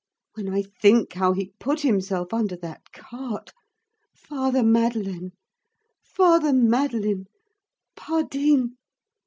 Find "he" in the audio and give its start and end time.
1.33-1.53